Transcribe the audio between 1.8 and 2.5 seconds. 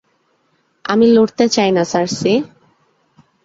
সার্সি।